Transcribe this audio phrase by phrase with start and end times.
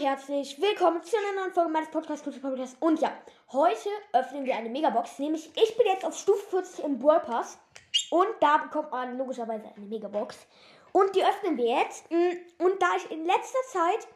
[0.00, 2.76] herzlich willkommen zu einer neuen Folge meines Podcasts, Podcasts.
[2.80, 3.12] Und ja,
[3.52, 5.18] heute öffnen wir eine Megabox.
[5.18, 7.58] Nämlich, ich bin jetzt auf Stufe 40 im Brawl Pass.
[8.10, 10.46] Und da bekommt man logischerweise eine Megabox.
[10.92, 12.10] Und die öffnen wir jetzt.
[12.10, 14.08] Mm, und da ich in letzter Zeit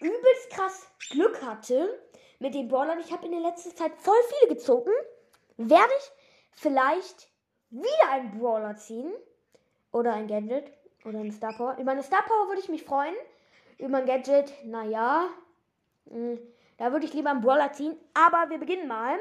[0.00, 2.02] übelst krass Glück hatte
[2.40, 4.90] mit den Brawlern, ich habe in der letzten Zeit voll viele gezogen,
[5.56, 7.28] werde ich vielleicht
[7.70, 9.12] wieder einen Brawler ziehen.
[9.92, 10.72] Oder ein Gadget.
[11.04, 11.76] Oder eine Star Power.
[11.78, 13.14] Über eine Star Power würde ich mich freuen
[13.84, 15.28] über ein Gadget, naja,
[16.08, 16.38] hm,
[16.78, 17.96] da würde ich lieber einen Brawler ziehen.
[18.14, 19.18] Aber wir beginnen mal.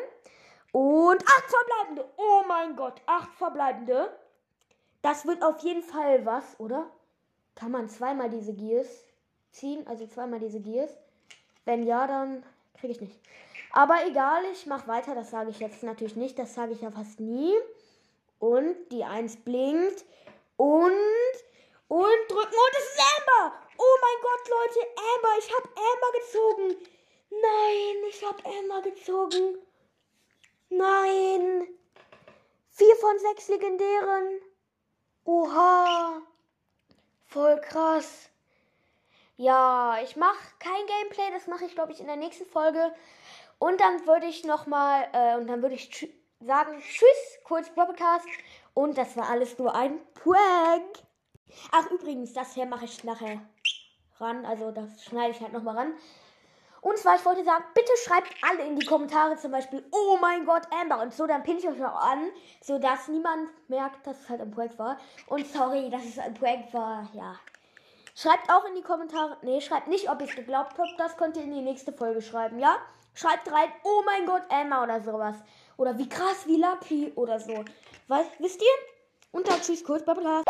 [0.71, 2.09] Und acht verbleibende.
[2.17, 4.11] Oh mein Gott, acht verbleibende.
[5.01, 6.89] Das wird auf jeden Fall was, oder?
[7.55, 8.87] Kann man zweimal diese Gears
[9.51, 9.85] ziehen?
[9.85, 10.91] Also zweimal diese Gears?
[11.65, 12.43] Wenn ja, dann
[12.79, 13.19] kriege ich nicht.
[13.71, 15.13] Aber egal, ich mache weiter.
[15.13, 16.39] Das sage ich jetzt natürlich nicht.
[16.39, 17.53] Das sage ich ja fast nie.
[18.39, 20.05] Und die 1 blinkt.
[20.57, 20.91] Und.
[21.87, 22.55] Und drücken.
[22.55, 23.62] Und es ist Amber.
[24.03, 26.87] Mein Gott, Leute, Amber, ich habe Amber gezogen.
[27.29, 29.57] Nein, ich habe Amber gezogen.
[30.69, 31.69] Nein.
[32.71, 34.41] Vier von sechs legendären.
[35.23, 36.21] Oha.
[37.27, 38.29] Voll krass.
[39.37, 42.93] Ja, ich mache kein Gameplay, das mache ich, glaube ich, in der nächsten Folge.
[43.57, 46.07] Und dann würde ich nochmal, äh, und dann würde ich tsch
[46.41, 48.27] sagen, tschüss, kurz Podcast.
[48.73, 50.99] Und das war alles nur ein Prank.
[51.71, 53.39] Ach, übrigens, das hier mache ich nachher
[54.19, 54.45] ran.
[54.45, 55.93] Also das schneide ich halt nochmal ran.
[56.83, 60.45] Und zwar, ich wollte sagen, bitte schreibt alle in die Kommentare zum Beispiel, oh mein
[60.45, 62.29] Gott, Amber und so, dann pinne ich euch auch an,
[62.61, 64.97] sodass niemand merkt, dass es halt ein Projekt war.
[65.27, 67.39] Und sorry, dass es ein Projekt war, ja.
[68.15, 71.37] Schreibt auch in die Kommentare, nee, schreibt nicht, ob ihr es geglaubt habt, das könnt
[71.37, 72.75] ihr in die nächste Folge schreiben, ja?
[73.15, 75.37] Schreibt rein, oh mein Gott, Emma oder sowas.
[75.77, 77.63] Oder wie krass, wie lucky oder so.
[78.09, 79.31] Weißt, wisst ihr?
[79.31, 80.43] Und dann tschüss, kurz, bye bye.